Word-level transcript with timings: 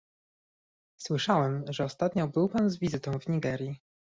Słyszałem, 0.97 1.63
że 1.69 1.83
ostatnio 1.85 2.27
był 2.27 2.49
pan 2.49 2.69
z 2.69 2.77
wizytą 2.77 3.11
w 3.19 3.27
Nigerii 3.27 3.79